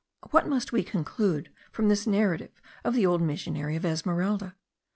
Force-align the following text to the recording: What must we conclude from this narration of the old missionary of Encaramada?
What 0.31 0.47
must 0.47 0.71
we 0.71 0.83
conclude 0.83 1.51
from 1.71 1.87
this 1.87 2.07
narration 2.07 2.49
of 2.83 2.95
the 2.95 3.05
old 3.05 3.21
missionary 3.21 3.75
of 3.75 3.85
Encaramada? 3.85 4.55